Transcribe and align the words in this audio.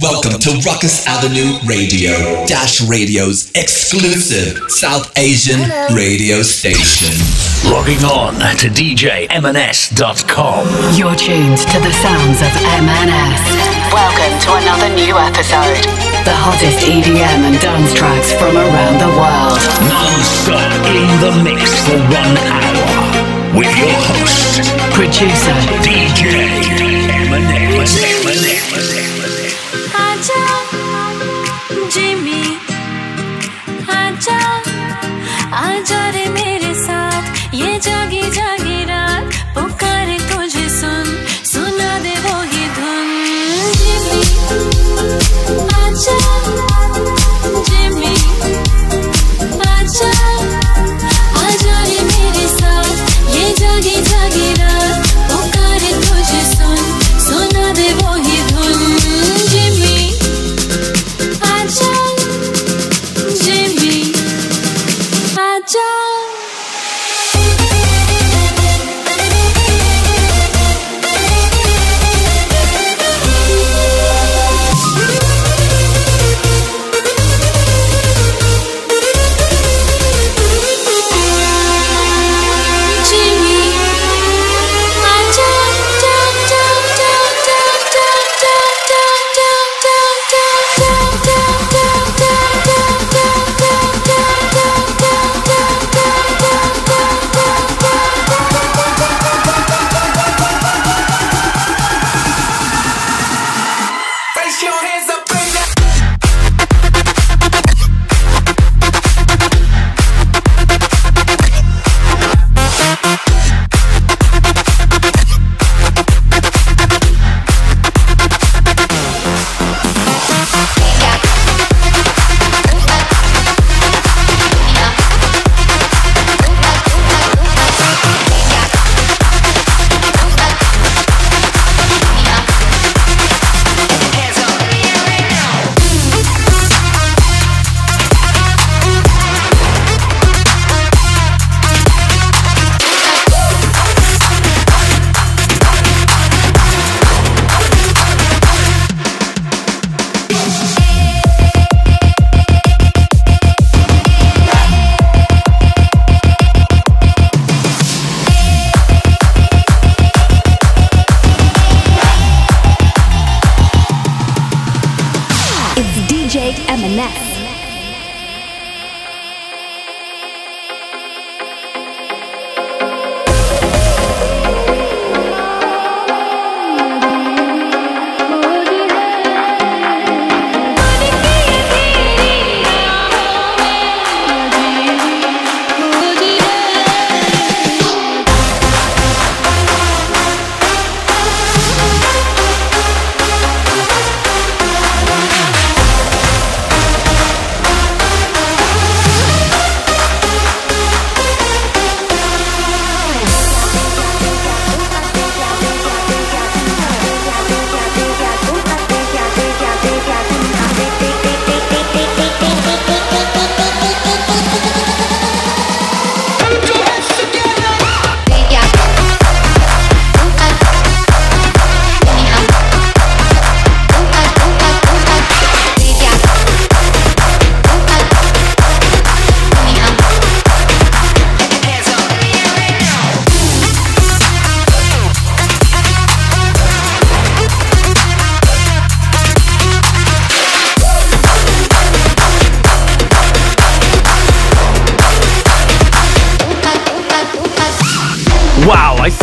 Welcome 0.00 0.38
to 0.38 0.54
Ruckus 0.62 1.08
Avenue 1.08 1.58
Radio, 1.66 2.46
Dash 2.46 2.80
Radio's 2.86 3.50
exclusive 3.58 4.70
South 4.70 5.10
Asian 5.18 5.58
radio 5.90 6.40
station. 6.42 7.10
Logging 7.66 7.98
on 8.06 8.38
to 8.62 8.70
DJMNS.com. 8.70 9.34
You're 10.94 11.18
tuned 11.18 11.58
to 11.58 11.78
the 11.82 11.90
sounds 11.98 12.38
of 12.46 12.54
MNS. 12.78 13.42
Welcome 13.90 14.38
to 14.46 14.54
another 14.62 14.86
new 14.94 15.18
episode. 15.18 15.82
The 16.22 16.30
hottest 16.46 16.78
EDM 16.86 17.50
and 17.50 17.58
dance 17.58 17.90
tracks 17.92 18.30
from 18.38 18.54
around 18.54 19.02
the 19.02 19.10
world. 19.18 19.58
Non-stop 19.82 20.78
in 20.94 21.10
the 21.26 21.34
mix 21.42 21.74
for 21.82 21.98
one 22.06 22.38
hour. 22.46 22.86
With 23.50 23.74
your 23.74 23.98
host, 24.06 24.62
Producer, 24.94 25.58
DJ 25.82 26.38
M&S. 27.34 27.98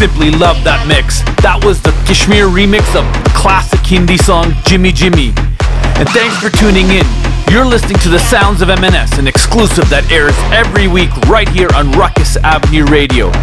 Simply 0.06 0.30
love 0.30 0.62
that 0.62 0.86
mix. 0.86 1.26
That 1.42 1.66
was 1.66 1.82
the 1.82 1.90
KSHMR 2.06 2.46
remix 2.54 2.86
of 2.94 3.02
classic 3.34 3.82
Hindi 3.82 4.22
song 4.22 4.54
Jimmy 4.62 4.94
Jimmy. 4.94 5.34
And 5.98 6.06
thanks 6.14 6.38
for 6.38 6.54
tuning 6.54 6.94
in. 6.94 7.10
You're 7.50 7.66
listening 7.66 7.98
to 8.06 8.14
the 8.14 8.22
sounds 8.22 8.62
of 8.62 8.70
MNS, 8.70 9.18
an 9.18 9.26
exclusive 9.26 9.90
that 9.90 10.06
airs 10.14 10.38
every 10.54 10.86
week 10.86 11.10
right 11.26 11.50
here 11.50 11.74
on 11.74 11.90
Ruckus 11.98 12.38
Avenue 12.46 12.86
Radio. 12.86 13.34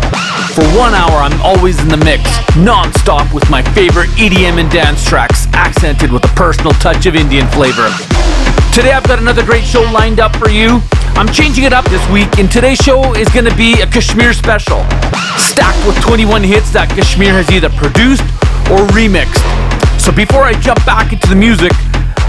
For 0.55 0.63
one 0.79 0.95
hour, 0.95 1.19
I'm 1.19 1.35
always 1.43 1.83
in 1.83 1.91
the 1.91 1.99
mix, 1.99 2.23
non-stop 2.55 3.35
with 3.35 3.43
my 3.51 3.67
favorite 3.75 4.15
EDM 4.15 4.63
and 4.63 4.71
dance 4.71 5.03
tracks, 5.03 5.51
accented 5.59 6.15
with 6.15 6.23
a 6.23 6.33
personal 6.39 6.79
touch 6.79 7.11
of 7.11 7.19
Indian 7.19 7.51
flavor. 7.51 7.91
Today 8.71 8.95
I've 8.95 9.11
got 9.11 9.19
another 9.19 9.43
great 9.43 9.67
show 9.67 9.83
lined 9.91 10.23
up 10.23 10.31
for 10.39 10.47
you. 10.47 10.79
I'm 11.15 11.29
changing 11.33 11.65
it 11.65 11.73
up 11.73 11.85
this 11.87 12.03
week, 12.11 12.39
and 12.39 12.51
today's 12.51 12.79
show 12.79 13.15
is 13.15 13.29
going 13.29 13.45
to 13.45 13.55
be 13.55 13.75
a 13.83 13.87
KSHMR 13.87 14.35
special, 14.35 14.83
stacked 15.37 15.87
with 15.87 16.01
21 16.01 16.43
hits 16.43 16.73
that 16.73 16.89
KSHMR 16.91 17.37
has 17.37 17.51
either 17.53 17.69
produced 17.71 18.25
or 18.73 18.83
remixed. 18.97 19.45
So 20.01 20.11
before 20.11 20.43
I 20.43 20.59
jump 20.59 20.85
back 20.85 21.13
into 21.13 21.29
the 21.29 21.37
music, 21.37 21.71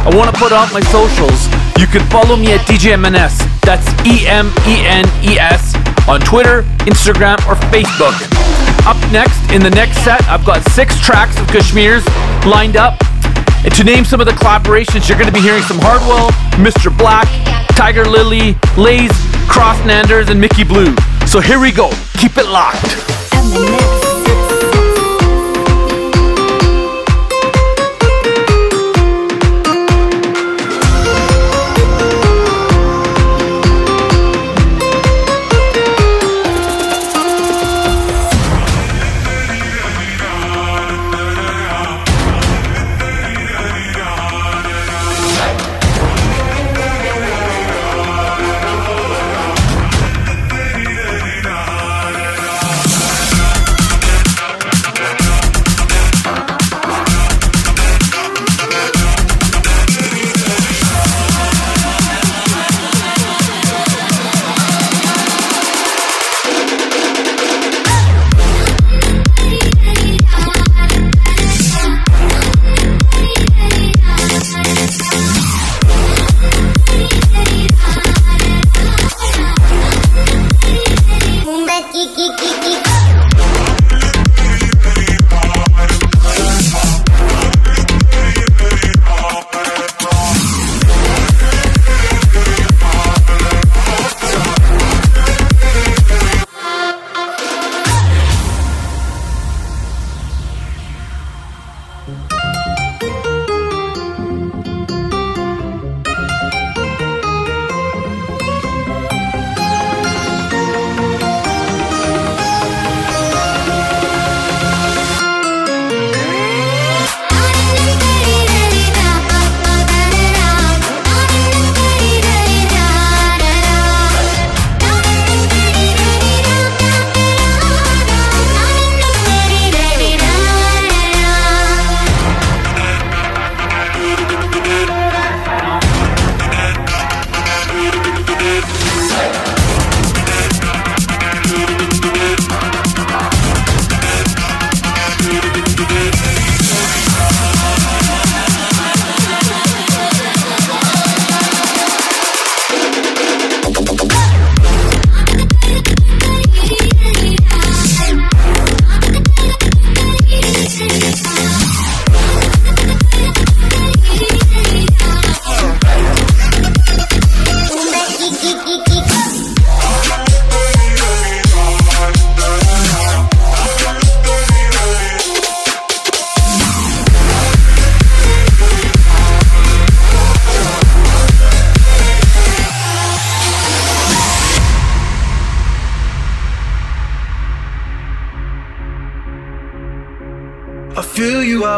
I 0.04 0.12
want 0.14 0.30
to 0.30 0.36
put 0.36 0.52
out 0.52 0.68
my 0.76 0.84
socials. 0.92 1.48
You 1.80 1.88
can 1.88 2.04
follow 2.12 2.36
me 2.36 2.52
at 2.52 2.68
DJMNS. 2.68 3.40
That's 3.64 3.88
E 4.04 4.28
M 4.28 4.52
E 4.68 4.84
N 4.84 5.08
E 5.24 5.40
S 5.40 5.74
on 6.08 6.20
Twitter, 6.20 6.64
Instagram, 6.84 7.40
or 7.48 7.56
Facebook. 7.72 8.14
Up 8.84 9.00
next, 9.16 9.40
in 9.56 9.64
the 9.64 9.72
next 9.72 10.04
set, 10.04 10.22
I've 10.28 10.46
got 10.46 10.62
six 10.76 11.00
tracks 11.00 11.40
of 11.40 11.48
KSHMR's 11.48 12.04
lined 12.46 12.76
up. 12.76 13.00
And 13.64 13.74
to 13.76 13.84
name 13.84 14.04
some 14.04 14.20
of 14.20 14.26
the 14.26 14.34
collaborations, 14.34 15.08
you're 15.08 15.18
going 15.18 15.32
to 15.32 15.34
be 15.34 15.42
hearing 15.42 15.64
some 15.64 15.80
Hardwell, 15.80 16.30
Mr. 16.60 16.96
Black, 16.98 17.28
Tigerlily, 17.76 18.58
Lays, 18.78 19.12
Cross 19.48 19.86
Nanders, 19.86 20.30
and 20.30 20.40
Mickey 20.40 20.64
Blue. 20.64 20.94
So 21.26 21.40
here 21.40 21.60
we 21.60 21.72
go. 21.72 21.90
Keep 22.18 22.38
it 22.38 22.46
locked. 22.46 23.93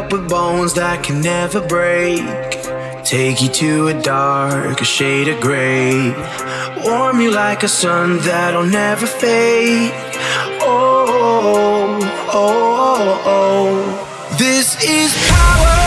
Up 0.06 0.12
with 0.12 0.30
bones 0.30 0.74
that 0.74 1.04
can 1.04 1.22
never 1.22 1.62
break. 1.68 2.22
Take 3.04 3.42
you 3.42 3.50
to 3.50 3.88
a 3.88 4.02
dark, 4.02 4.82
a 4.82 4.86
shade 4.86 5.28
of 5.28 5.40
gray. 5.40 6.12
Warm 6.84 7.22
you 7.22 7.32
like 7.32 7.64
a 7.64 7.68
sun 7.68 8.18
that'll 8.20 8.66
never 8.66 9.08
fade. 9.08 9.92
Oh, 10.62 11.06
oh, 11.10 12.00
oh, 12.34 13.22
oh. 13.26 13.32
oh. 13.36 14.38
This 14.38 14.84
is 14.84 15.14
power. 15.30 15.85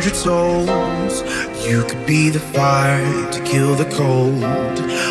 hundred 0.00 0.16
souls. 0.16 1.22
You 1.62 1.84
could 1.84 2.06
be 2.06 2.30
the 2.30 2.40
fire 2.40 3.30
to 3.32 3.40
kill 3.44 3.74
the 3.74 3.84
cold. 3.84 4.42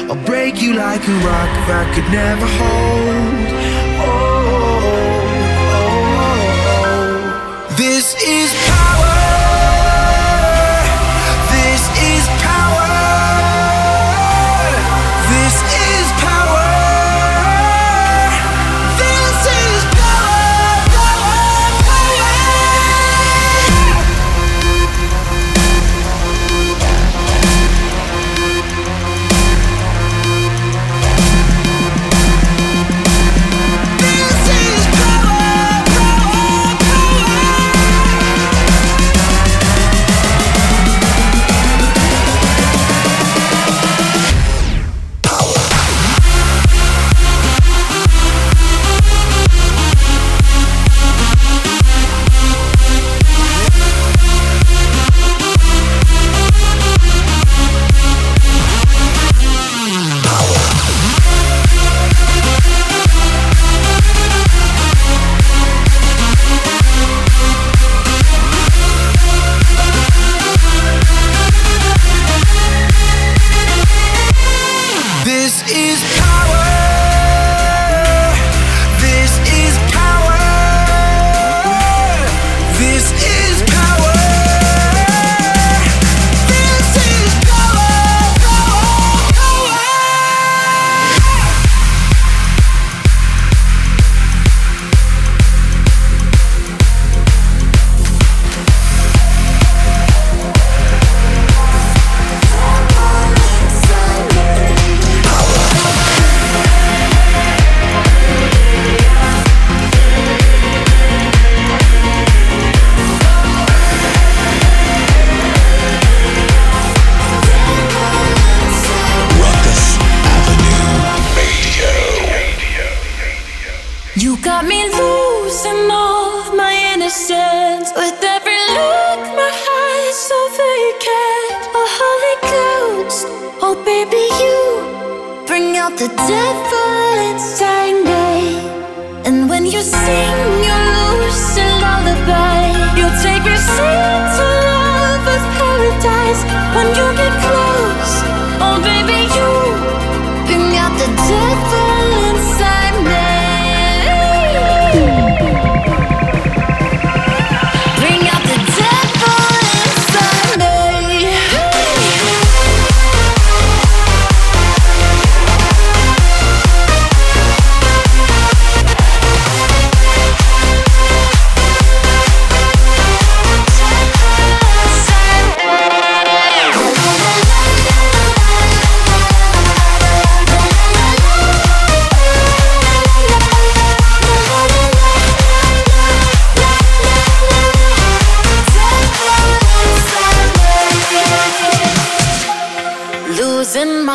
I'll 0.10 0.26
break 0.26 0.64
you 0.64 0.74
like 0.74 1.08
a 1.08 1.12
rock 1.12 1.52
that 1.68 1.94
could 1.94 2.12
never 2.12 2.48
hold. 2.48 2.99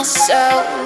myself. 0.04 0.83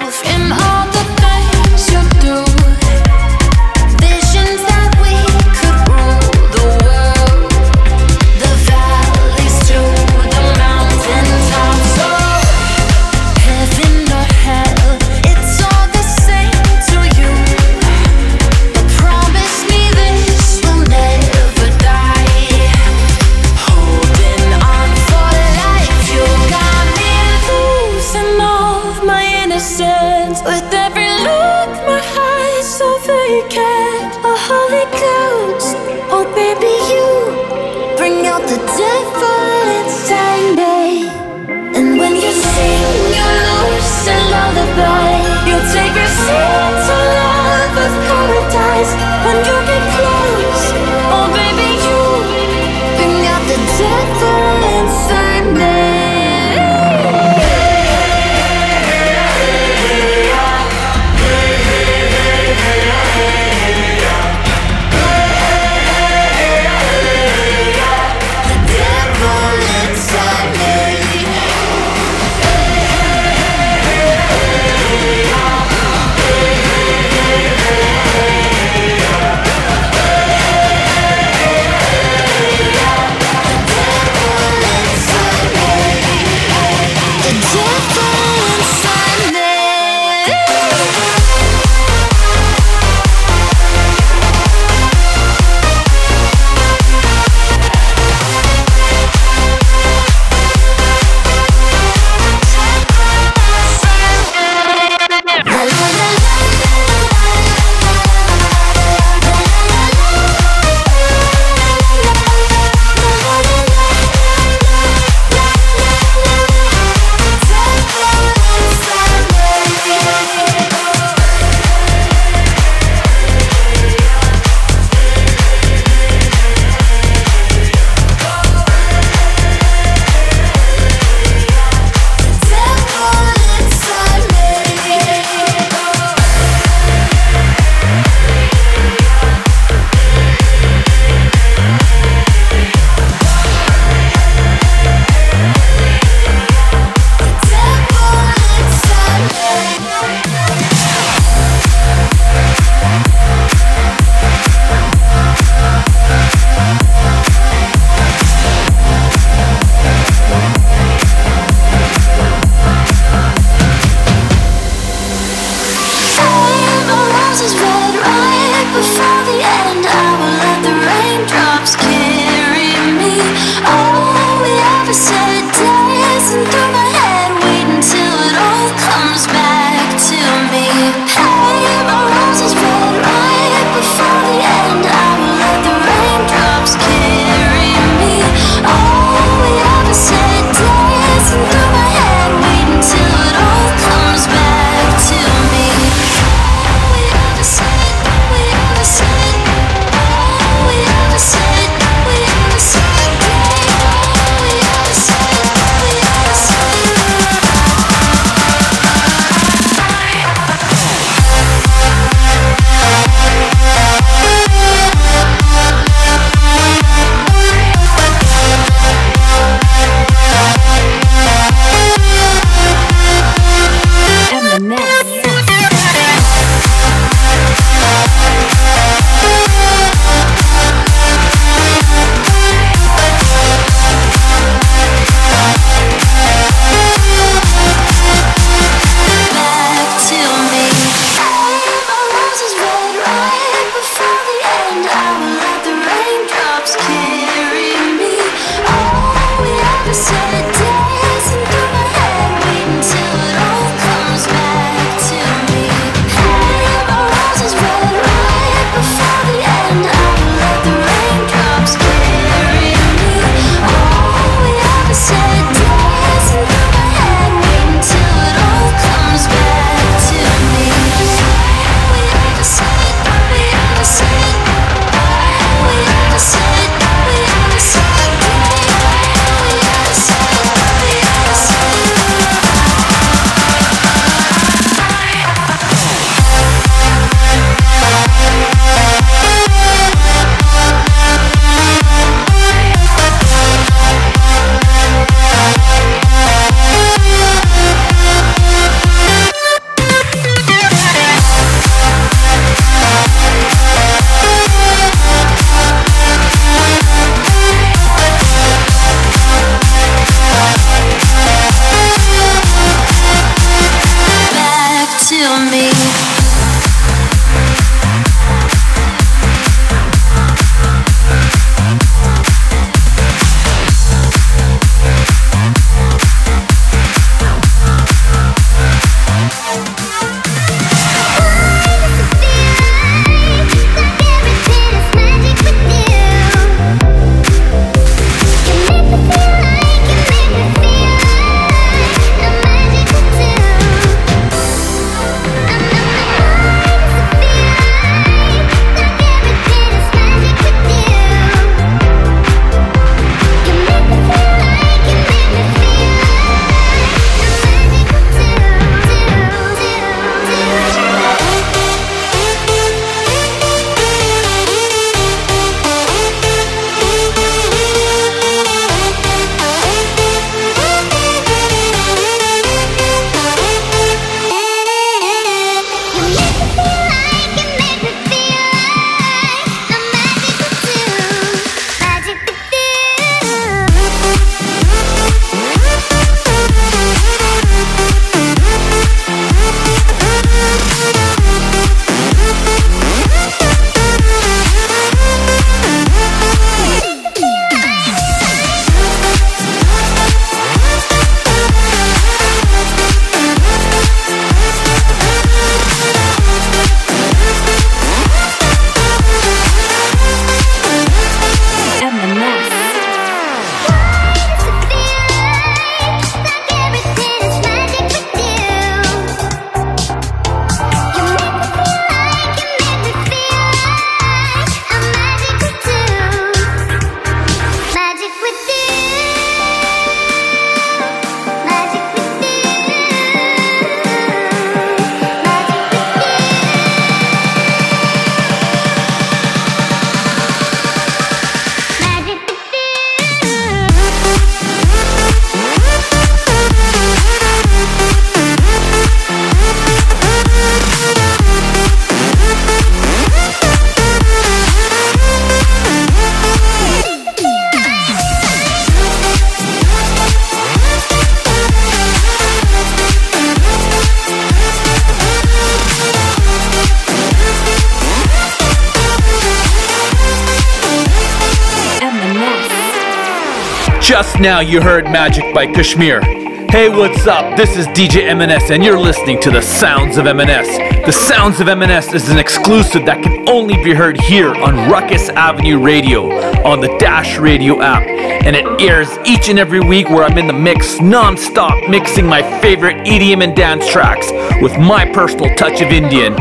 Just 473.99 474.21
now 474.21 474.39
you 474.39 474.61
heard 474.61 474.85
Magic 474.85 475.33
by 475.35 475.45
KSHMR. 475.45 476.49
Hey, 476.49 476.69
what's 476.69 477.05
up? 477.05 477.35
This 477.35 477.57
is 477.57 477.67
DJ 477.67 478.07
M&S 478.07 478.49
and 478.49 478.63
you're 478.63 478.79
listening 478.79 479.19
to 479.19 479.29
the 479.29 479.41
Sounds 479.41 479.97
of 479.97 480.07
M&S. 480.07 480.85
The 480.85 480.91
Sounds 480.93 481.41
of 481.41 481.49
M&S 481.49 481.93
is 481.93 482.07
an 482.07 482.17
exclusive 482.17 482.85
that 482.85 483.03
can 483.03 483.27
only 483.27 483.61
be 483.61 483.73
heard 483.73 483.99
here 483.99 484.33
on 484.35 484.71
Ruckus 484.71 485.09
Avenue 485.09 485.61
Radio 485.61 486.13
on 486.45 486.61
the 486.61 486.69
Dash 486.77 487.17
Radio 487.17 487.61
app. 487.61 487.85
And 487.85 488.37
it 488.37 488.45
airs 488.61 488.87
each 489.05 489.27
and 489.27 489.37
every 489.37 489.59
week 489.59 489.89
where 489.89 490.05
I'm 490.05 490.17
in 490.17 490.27
the 490.27 490.33
mix 490.33 490.79
non-stop 490.79 491.69
mixing 491.69 492.07
my 492.07 492.21
favorite 492.39 492.77
EDM 492.87 493.21
and 493.21 493.35
dance 493.35 493.69
tracks 493.69 494.09
with 494.41 494.57
my 494.57 494.89
personal 494.93 495.35
touch 495.35 495.61
of 495.61 495.73
Indian. 495.73 496.15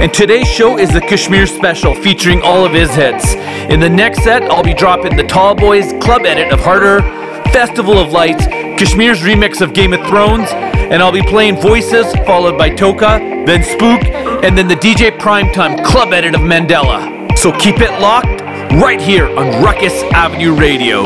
And 0.00 0.12
today's 0.12 0.48
show 0.48 0.78
is 0.78 0.88
the 0.88 1.00
KSHMR 1.00 1.46
special 1.46 1.94
featuring 1.94 2.42
all 2.42 2.66
of 2.66 2.72
his 2.72 2.92
hits. 2.92 3.34
In 3.70 3.78
the 3.78 3.88
next 3.88 4.24
set, 4.24 4.42
I'll 4.50 4.64
be 4.64 4.74
dropping 4.74 5.16
the 5.16 5.22
Tall 5.22 5.54
Boys 5.54 5.92
club 6.02 6.22
edit 6.24 6.52
of 6.52 6.58
Harder, 6.58 7.19
Festival 7.52 7.98
of 7.98 8.12
Lights, 8.12 8.46
KSHMR's 8.46 9.20
remix 9.20 9.60
of 9.60 9.74
Game 9.74 9.92
of 9.92 10.06
Thrones, 10.06 10.48
and 10.50 11.02
I'll 11.02 11.12
be 11.12 11.22
playing 11.22 11.56
Voices, 11.60 12.06
followed 12.26 12.56
by 12.56 12.70
Toka, 12.70 13.18
then 13.44 13.62
Spook, 13.64 14.04
and 14.44 14.56
then 14.56 14.68
the 14.68 14.76
DJ 14.76 15.10
Primetime 15.18 15.84
club 15.84 16.12
edit 16.12 16.34
of 16.34 16.42
Mandala. 16.42 17.36
So 17.36 17.52
keep 17.52 17.80
it 17.80 17.90
locked 18.00 18.40
right 18.80 19.00
here 19.00 19.26
on 19.26 19.62
Ruckus 19.62 20.02
Avenue 20.12 20.54
Radio. 20.54 21.04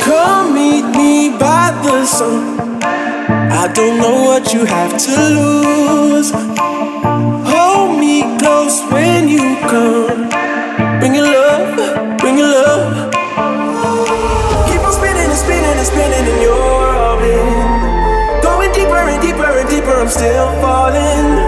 Come 0.00 0.54
meet 0.54 0.84
me 0.96 1.30
by 1.38 1.70
the 1.82 2.04
sun. 2.04 2.82
I 2.82 3.70
don't 3.72 3.98
know 3.98 4.24
what 4.24 4.52
you 4.52 4.64
have 4.64 4.98
to 4.98 5.16
lose. 5.38 6.30
Hold 7.50 7.98
me 7.98 8.22
close 8.38 8.82
when 8.90 9.28
you 9.28 9.56
come. 9.70 10.28
Bring 11.00 11.14
your 11.14 11.24
love, 11.24 11.45
and 16.46 17.20
spinning 17.20 17.22
in. 17.22 18.42
Going 18.42 18.72
deeper 18.72 18.96
and 18.96 19.22
deeper 19.22 19.44
and 19.44 19.68
deeper, 19.68 20.00
I'm 20.00 20.08
still 20.08 20.48
falling. 20.60 21.45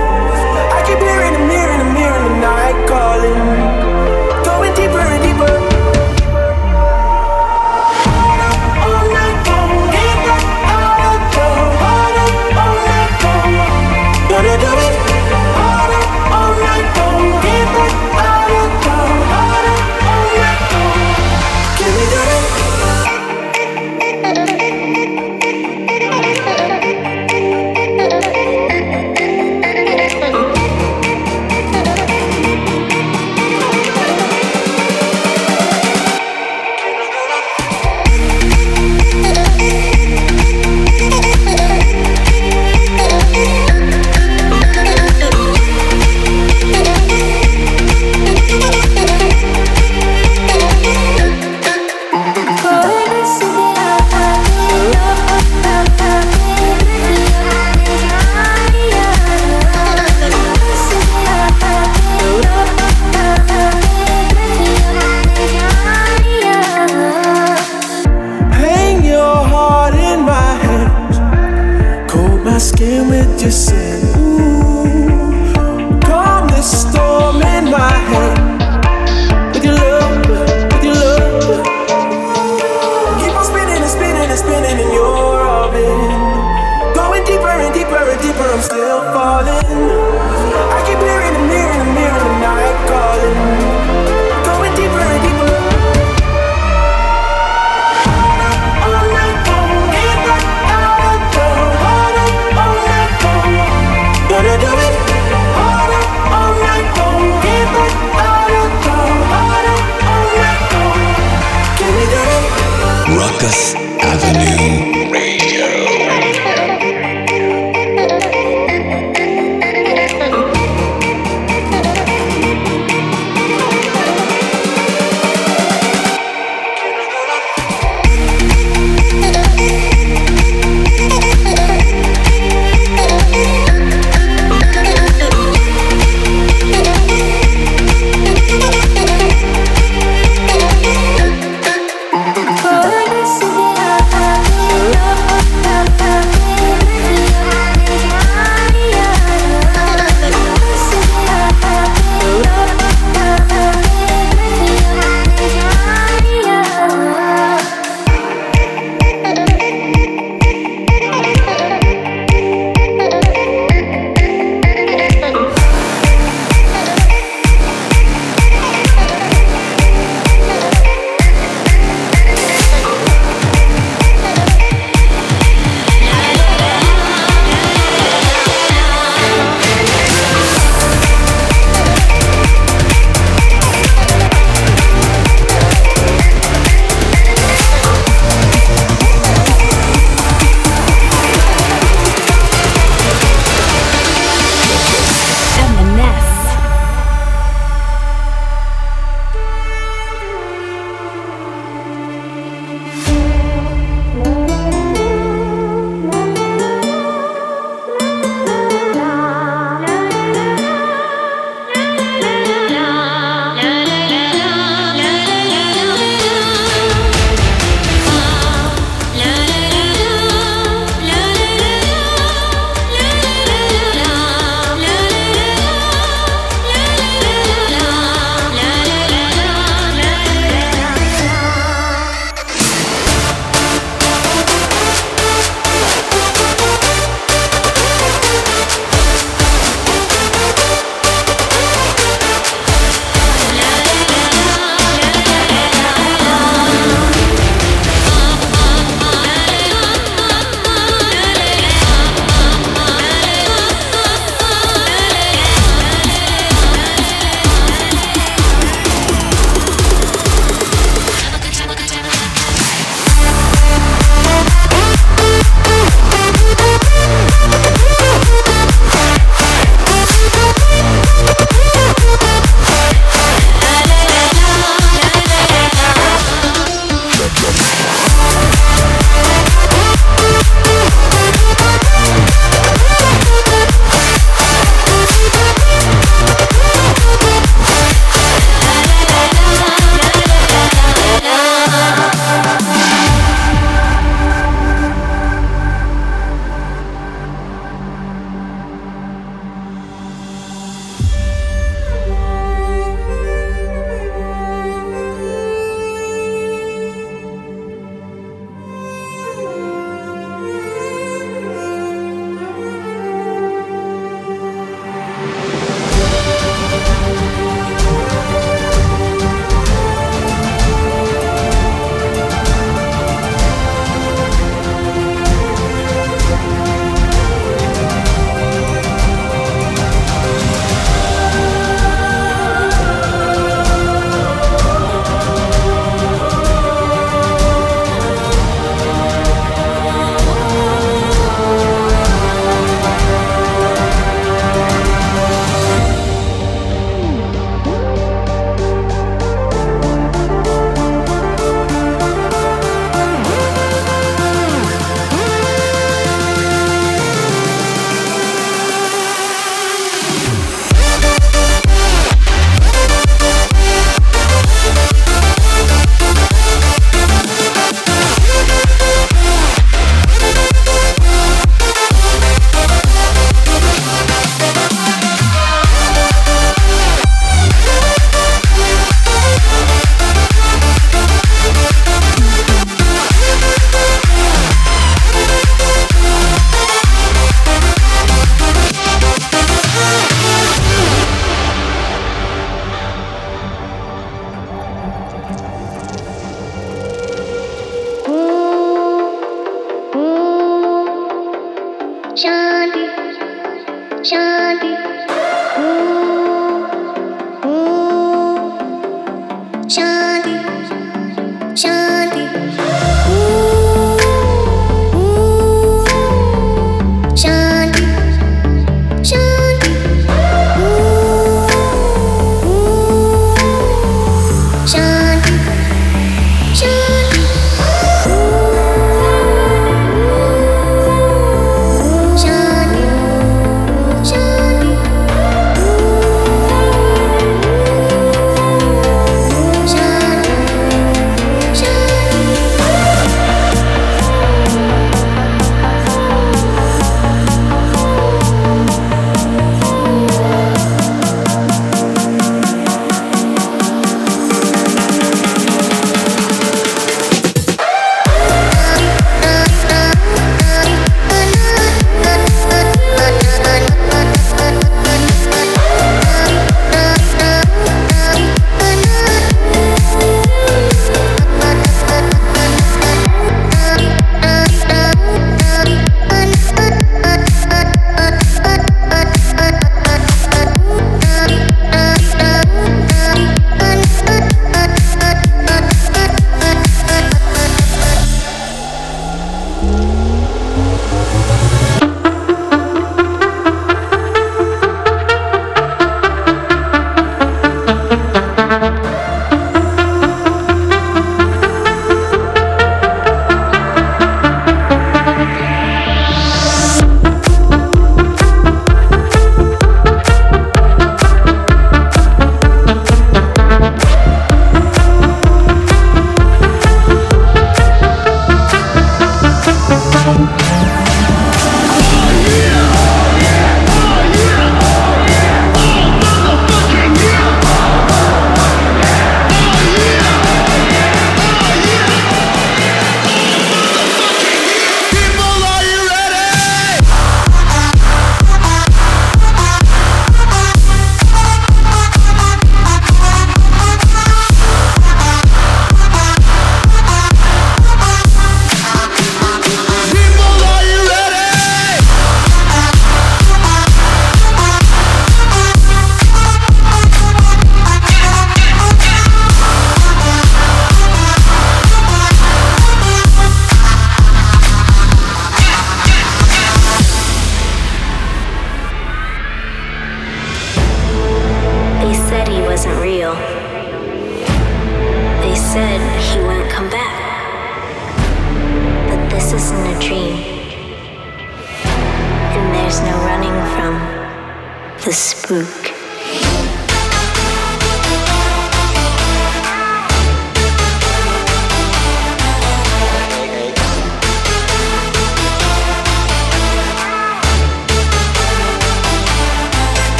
the 584.88 584.94
spook. 584.94 585.67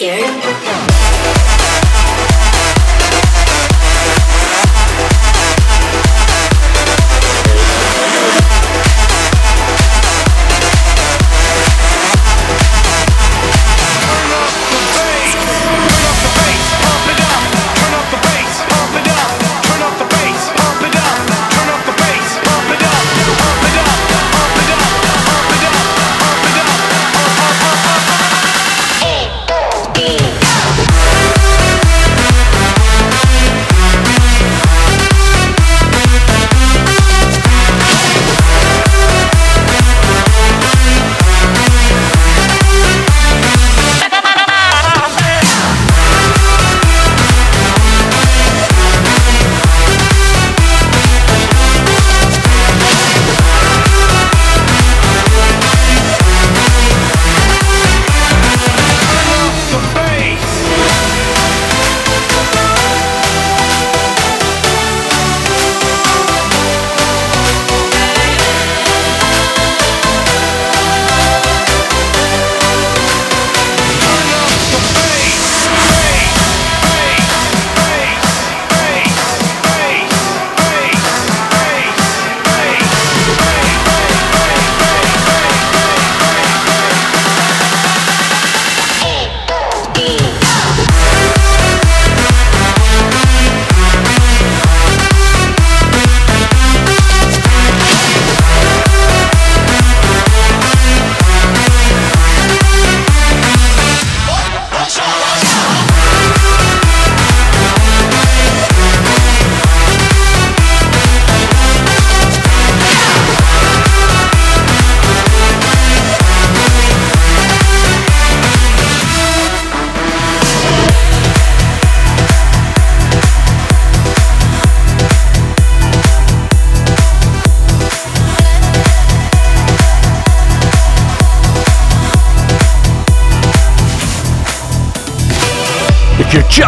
scared? 0.00 0.49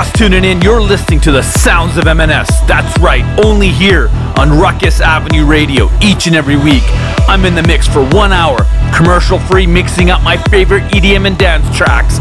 Just 0.03 0.17
tuning 0.17 0.43
in, 0.43 0.61
you're 0.63 0.83
listening 0.83 1.21
to 1.21 1.31
the 1.31 1.45
sounds 1.45 1.97
of 1.97 2.09
M&S. 2.09 2.61
That's 2.67 2.99
right, 2.99 3.23
only 3.45 3.69
here 3.69 4.09
on 4.37 4.51
Ruckus 4.51 5.01
Avenue 5.01 5.47
Radio 5.47 5.89
each 6.03 6.27
and 6.27 6.35
every 6.35 6.57
week. 6.57 6.83
I'm 7.29 7.45
in 7.45 7.55
the 7.55 7.63
mix 7.63 7.87
for 7.87 8.05
one 8.09 8.33
hour, 8.33 8.67
commercial 8.93 9.39
free, 9.39 9.65
mixing 9.65 10.11
up 10.11 10.21
my 10.23 10.37
favorite 10.51 10.83
EDM 10.93 11.29
and 11.29 11.39
dance 11.39 11.65
tracks, 11.77 12.19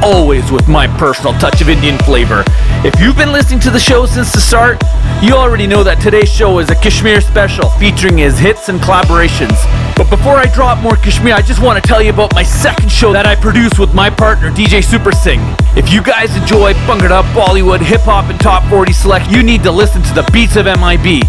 always 0.00 0.48
with 0.52 0.68
my 0.68 0.86
personal 0.96 1.32
touch 1.40 1.60
of 1.60 1.68
Indian 1.68 1.98
flavor. 2.04 2.44
If 2.84 3.00
you've 3.00 3.16
been 3.16 3.32
listening 3.32 3.58
to 3.60 3.70
the 3.70 3.80
show 3.80 4.06
since 4.06 4.30
the 4.30 4.40
start, 4.40 4.80
you 5.20 5.34
already 5.34 5.66
know 5.66 5.82
that 5.82 6.00
today's 6.00 6.30
show 6.30 6.60
is 6.60 6.70
a 6.70 6.76
KSHMR 6.76 7.20
special 7.20 7.68
featuring 7.80 8.16
his 8.16 8.38
hits 8.38 8.68
and 8.68 8.78
collaborations. 8.78 9.58
But 9.96 10.10
before 10.10 10.34
I 10.34 10.46
drop 10.46 10.82
more 10.82 10.94
KSHMR, 10.94 11.34
I 11.34 11.42
just 11.42 11.62
want 11.62 11.82
to 11.82 11.86
tell 11.86 12.02
you 12.02 12.10
about 12.10 12.34
my 12.34 12.42
second 12.42 12.90
show 12.90 13.12
that 13.12 13.26
I 13.26 13.36
produce 13.36 13.78
with 13.78 13.94
my 13.94 14.10
partner 14.10 14.50
DJ 14.50 14.82
Super 14.82 15.12
Singh. 15.12 15.40
If 15.76 15.92
you 15.92 16.02
guys 16.02 16.36
enjoy 16.36 16.74
bunkered 16.86 17.12
up 17.12 17.24
Bollywood, 17.26 17.80
hip 17.80 18.02
hop, 18.02 18.30
and 18.30 18.38
top 18.40 18.68
40 18.68 18.92
select, 18.92 19.30
you 19.30 19.42
need 19.42 19.62
to 19.62 19.70
listen 19.70 20.02
to 20.02 20.14
the 20.14 20.28
beats 20.32 20.56
of 20.56 20.66
MIB. 20.66 21.22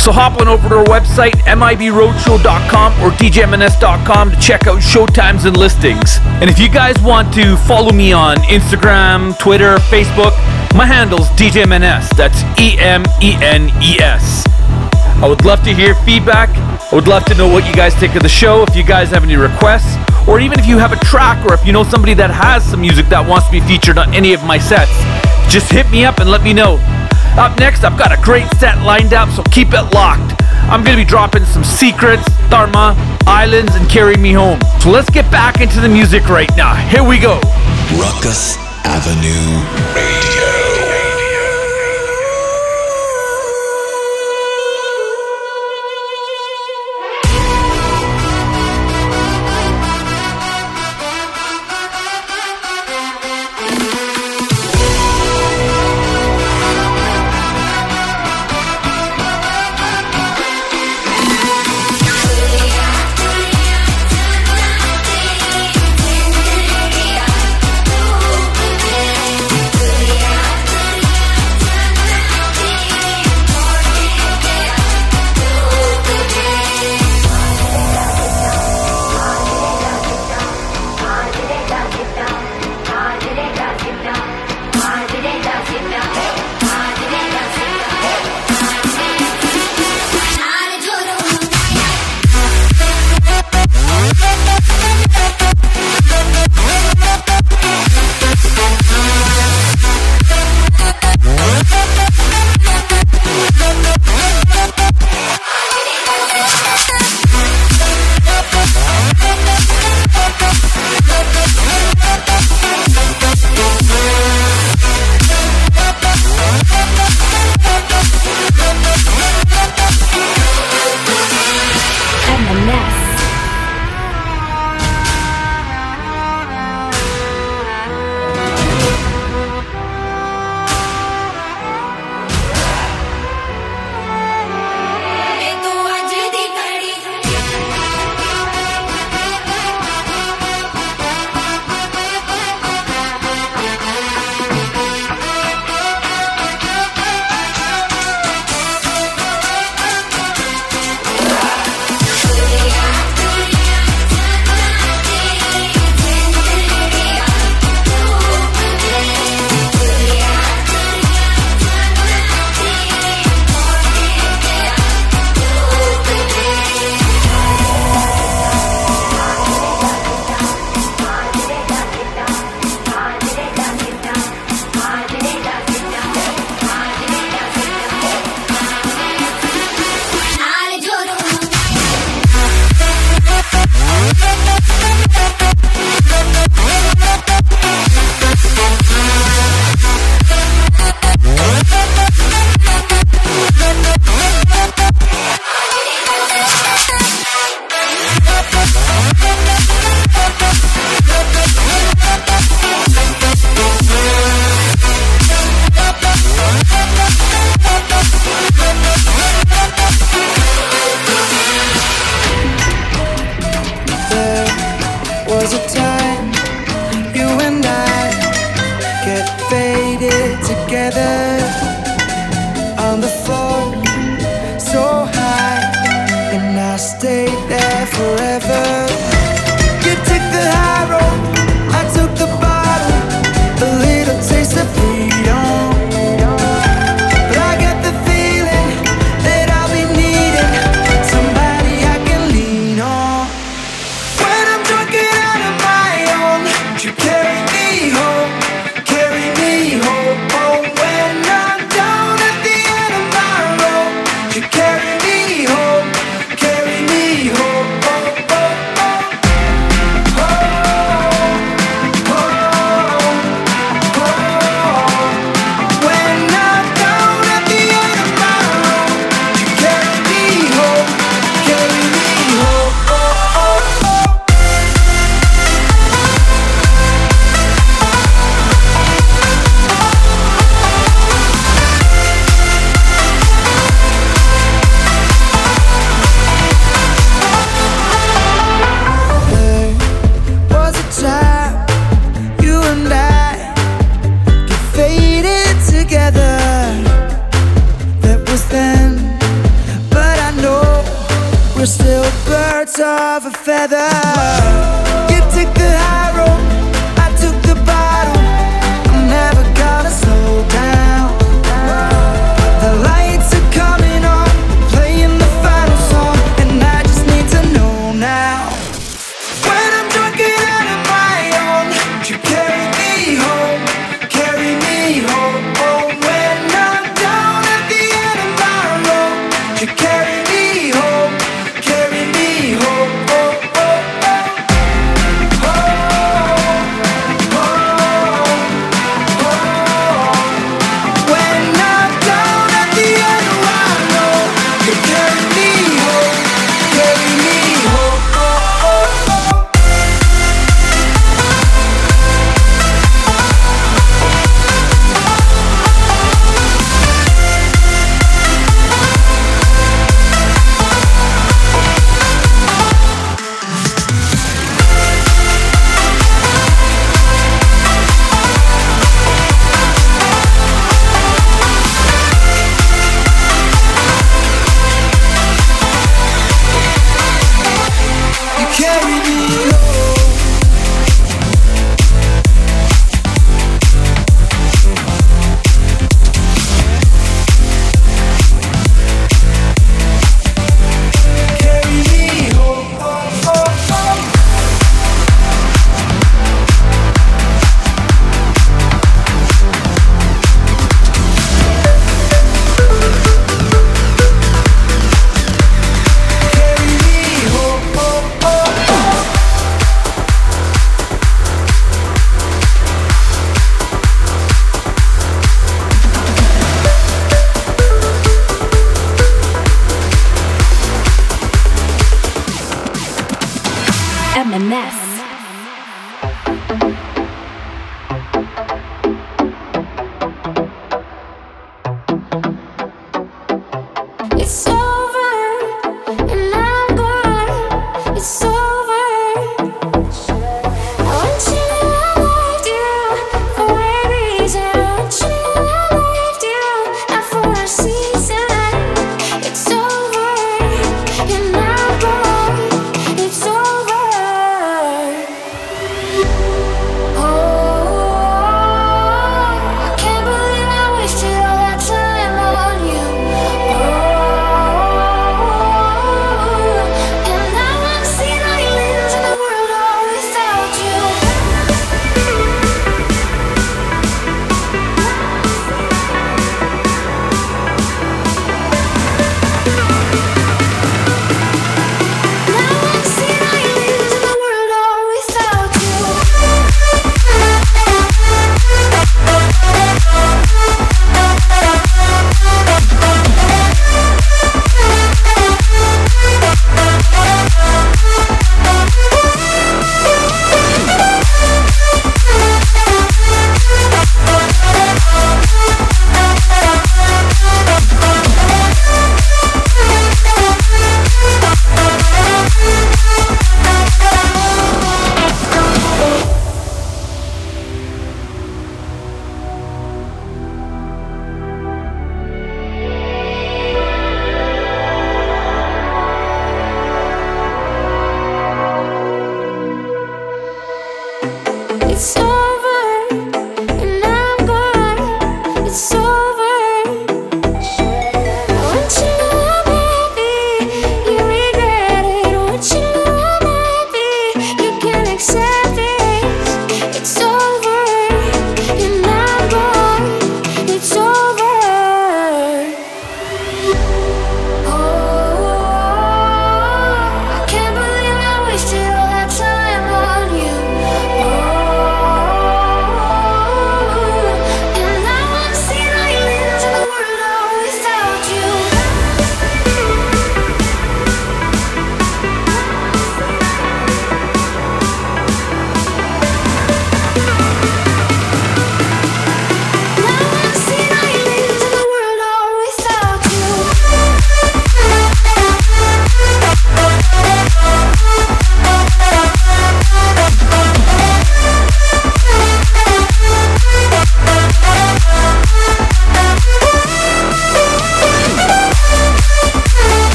So 0.00 0.12
hop 0.12 0.40
on 0.40 0.48
over 0.48 0.68
to 0.68 0.76
our 0.76 0.84
website, 0.84 1.34
mibroadshow.com 1.46 2.92
or 3.02 3.10
djmns.com 3.10 4.30
to 4.30 4.40
check 4.40 4.66
out 4.66 4.78
showtimes 4.78 5.44
and 5.46 5.56
listings. 5.56 6.18
And 6.40 6.48
if 6.48 6.58
you 6.58 6.68
guys 6.68 7.00
want 7.00 7.32
to 7.34 7.56
follow 7.56 7.92
me 7.92 8.12
on 8.12 8.36
Instagram, 8.48 9.38
Twitter, 9.38 9.76
Facebook, 9.90 10.32
my 10.74 10.86
handle's 10.86 11.28
DJMNS. 11.30 12.16
That's 12.16 12.42
E 12.60 12.78
M 12.78 13.04
E 13.20 13.34
N 13.40 13.70
E 13.82 13.98
S. 14.00 14.44
I 15.20 15.26
would 15.26 15.44
love 15.44 15.62
to 15.64 15.74
hear 15.74 15.94
feedback. 16.06 16.48
I 16.90 16.94
would 16.94 17.08
love 17.08 17.24
to 17.24 17.34
know 17.34 17.48
what 17.48 17.66
you 17.66 17.74
guys 17.74 17.94
think 17.96 18.14
of 18.14 18.22
the 18.22 18.28
show, 18.28 18.62
if 18.62 18.76
you 18.76 18.84
guys 18.84 19.10
have 19.10 19.24
any 19.24 19.36
requests, 19.36 19.96
or 20.28 20.38
even 20.38 20.60
if 20.60 20.66
you 20.66 20.78
have 20.78 20.92
a 20.92 21.04
track 21.04 21.44
or 21.44 21.54
if 21.54 21.66
you 21.66 21.72
know 21.72 21.82
somebody 21.82 22.14
that 22.14 22.30
has 22.30 22.64
some 22.64 22.80
music 22.80 23.06
that 23.08 23.26
wants 23.28 23.46
to 23.46 23.52
be 23.52 23.60
featured 23.60 23.98
on 23.98 24.14
any 24.14 24.32
of 24.32 24.44
my 24.44 24.58
sets. 24.58 24.92
Just 25.52 25.72
hit 25.72 25.90
me 25.90 26.04
up 26.04 26.18
and 26.18 26.30
let 26.30 26.44
me 26.44 26.52
know. 26.52 26.78
Up 27.36 27.58
next, 27.58 27.82
I've 27.82 27.98
got 27.98 28.12
a 28.12 28.22
great 28.22 28.46
set 28.58 28.78
lined 28.84 29.12
up, 29.12 29.28
so 29.30 29.42
keep 29.50 29.68
it 29.72 29.82
locked. 29.92 30.40
I'm 30.70 30.84
gonna 30.84 30.96
be 30.96 31.04
dropping 31.04 31.44
some 31.46 31.64
secrets, 31.64 32.24
Dharma, 32.48 32.94
Islands, 33.26 33.74
and 33.74 33.88
Carry 33.88 34.16
Me 34.16 34.32
Home. 34.32 34.60
So 34.80 34.90
let's 34.90 35.10
get 35.10 35.30
back 35.30 35.60
into 35.60 35.80
the 35.80 35.88
music 35.88 36.28
right 36.28 36.50
now. 36.56 36.74
Here 36.74 37.02
we 37.02 37.18
go. 37.18 37.40
Ruckus 37.96 38.56
Avenue 38.84 39.64
Radio. 39.94 40.67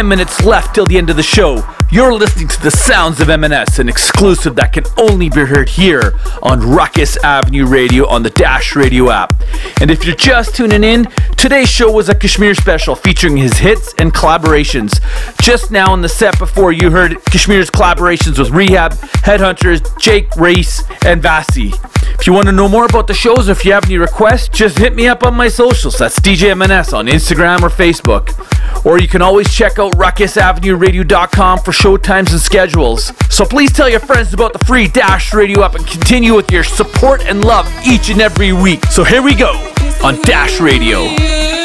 10 0.00 0.08
minutes 0.08 0.42
left 0.46 0.74
till 0.74 0.86
the 0.86 0.96
end 0.96 1.10
of 1.10 1.16
the 1.16 1.22
show. 1.22 1.62
You're 1.92 2.14
listening 2.14 2.48
to 2.48 2.62
the 2.62 2.70
sounds 2.70 3.20
of 3.20 3.28
M&S, 3.28 3.78
an 3.78 3.86
exclusive 3.86 4.56
that 4.56 4.72
can 4.72 4.84
only 4.96 5.28
be 5.28 5.42
heard 5.42 5.68
here 5.68 6.14
on 6.42 6.58
Ruckus 6.58 7.18
Avenue 7.18 7.66
Radio 7.66 8.08
on 8.08 8.22
the 8.22 8.30
Dash 8.30 8.74
Radio 8.74 9.10
app. 9.10 9.34
And 9.80 9.90
if 9.90 10.04
you're 10.04 10.16
just 10.16 10.54
tuning 10.54 10.84
in, 10.84 11.06
today's 11.36 11.68
show 11.68 11.90
was 11.90 12.08
a 12.08 12.14
KSHMR 12.14 12.56
special 12.56 12.94
featuring 12.94 13.36
his 13.36 13.54
hits 13.54 13.94
and 13.98 14.12
collaborations. 14.12 15.00
Just 15.40 15.70
now 15.70 15.94
in 15.94 16.02
the 16.02 16.08
set 16.08 16.38
before 16.38 16.72
you 16.72 16.90
heard 16.90 17.12
KSHMR's 17.12 17.70
collaborations 17.70 18.38
with 18.38 18.48
R3HAB, 18.48 18.92
Headhunterz, 19.22 19.98
Jake 19.98 20.34
Reese, 20.36 20.82
and 21.04 21.22
Vassy. 21.22 21.72
If 22.20 22.26
you 22.26 22.34
want 22.34 22.46
to 22.46 22.52
know 22.52 22.68
more 22.68 22.84
about 22.84 23.06
the 23.06 23.14
shows 23.14 23.48
or 23.48 23.52
if 23.52 23.64
you 23.64 23.72
have 23.72 23.84
any 23.86 23.96
requests, 23.96 24.48
just 24.48 24.76
hit 24.76 24.94
me 24.94 25.08
up 25.08 25.24
on 25.24 25.34
my 25.34 25.48
socials. 25.48 25.96
That's 25.96 26.20
DJ 26.20 26.50
M&S 26.50 26.92
on 26.92 27.06
Instagram 27.06 27.62
or 27.62 27.70
Facebook. 27.70 28.36
Or 28.84 28.98
you 29.00 29.08
can 29.08 29.22
always 29.22 29.52
check 29.52 29.78
out 29.78 29.92
ruckusavenueradio.com 29.92 31.60
for 31.60 31.72
show 31.72 31.96
times 31.96 32.32
and 32.32 32.40
schedules. 32.40 33.12
So 33.30 33.44
please 33.44 33.72
tell 33.72 33.88
your 33.88 34.00
friends 34.00 34.34
about 34.34 34.52
the 34.52 34.58
free 34.60 34.88
Dash 34.88 35.32
Radio 35.32 35.62
app 35.62 35.74
and 35.74 35.86
continue 35.86 36.34
with 36.34 36.50
your 36.50 36.64
support 36.64 37.24
and 37.24 37.44
love 37.44 37.66
each 37.86 38.10
and 38.10 38.20
every 38.20 38.52
week. 38.52 38.84
So 38.86 39.02
here 39.04 39.22
we 39.22 39.34
go 39.34 39.59
on 40.02 40.16
Dash 40.22 40.60
Radio. 40.60 41.59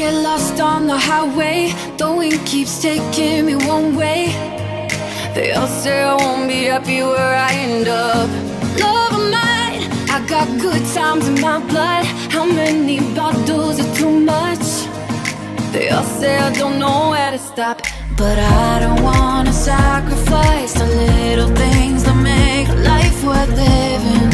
get 0.00 0.14
lost 0.14 0.58
on 0.60 0.86
the 0.86 0.96
highway. 0.96 1.74
The 1.98 2.10
wind 2.10 2.40
keeps 2.46 2.80
taking 2.80 3.44
me 3.44 3.54
one 3.74 3.94
way. 3.94 4.20
They 5.34 5.52
all 5.52 5.72
say 5.82 6.02
I 6.02 6.14
won't 6.14 6.48
be 6.48 6.60
happy 6.72 7.02
where 7.02 7.34
I 7.48 7.50
end 7.66 7.86
up. 7.86 8.28
Love 8.84 9.12
of 9.20 9.26
mine, 9.38 9.82
I 10.16 10.18
got 10.26 10.46
good 10.66 10.82
times 10.96 11.28
in 11.28 11.36
my 11.48 11.58
blood. 11.70 12.06
How 12.34 12.46
many 12.46 12.96
bottles 13.14 13.76
are 13.82 13.94
too 14.00 14.14
much? 14.34 14.66
They 15.72 15.90
all 15.90 16.08
say 16.20 16.34
I 16.48 16.50
don't 16.60 16.78
know 16.78 17.10
where 17.12 17.32
to 17.36 17.40
stop. 17.52 17.76
But 18.16 18.38
I 18.38 18.70
don't 18.84 19.02
wanna 19.02 19.52
sacrifice 19.52 20.72
the 20.80 20.88
little 21.02 21.52
things 21.62 22.04
that 22.06 22.18
make 22.32 22.68
life 22.92 23.18
worth 23.28 23.52
living. 23.66 24.30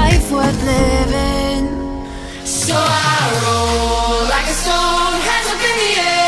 Life 0.00 0.26
worth 0.32 0.60
living. 0.74 1.64
So 2.44 2.74
I 2.76 3.22
roll 3.44 4.29
like 4.50 4.56
a 4.56 4.62
stone, 4.62 5.20
hands 5.20 5.46
up 5.48 5.62
in 5.62 5.76
the 5.78 6.00
air. 6.00 6.19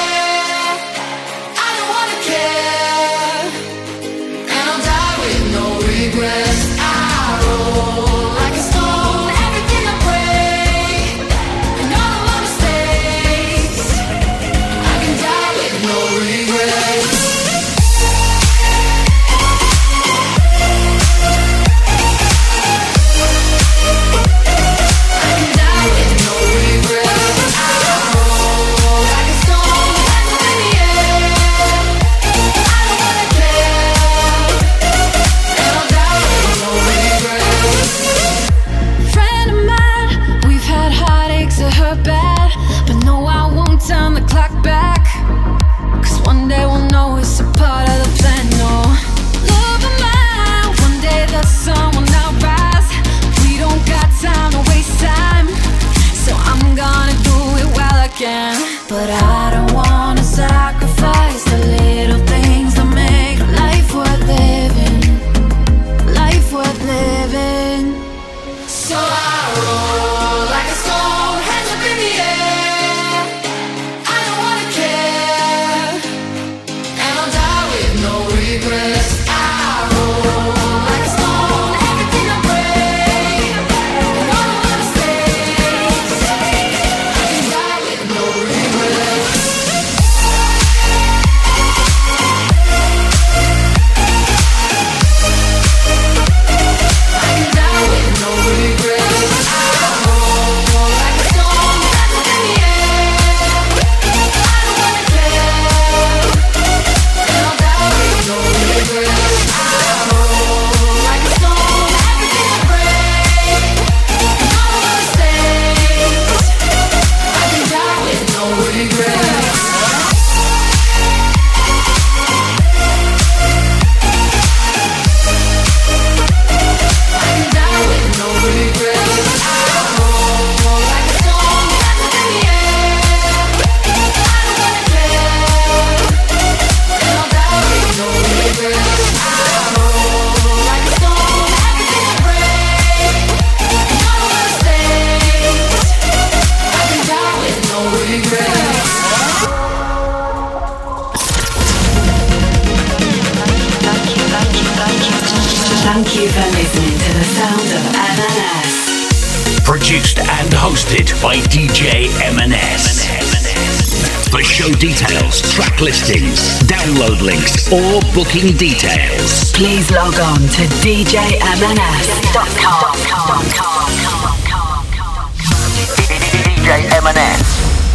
booking 168.43 168.57
details, 168.57 169.53
please 169.53 169.91
log 169.91 170.15
on 170.15 170.41
to 170.41 170.63
djmns.com. 170.83 171.33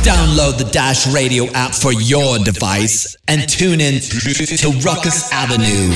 Download 0.03 0.57
the 0.57 0.69
Dash 0.71 1.07
Radio 1.13 1.47
app 1.51 1.73
for 1.73 1.91
your 1.91 2.39
device 2.39 3.17
and 3.27 3.47
tune 3.49 3.81
in 3.81 3.99
to 3.99 4.71
Ruckus 4.85 5.31
Avenue. 5.33 5.93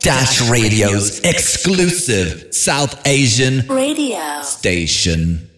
Dash 0.00 0.50
Radio's 0.50 1.20
exclusive 1.20 2.52
South 2.52 3.06
Asian 3.06 3.66
radio 3.68 4.42
station. 4.42 5.48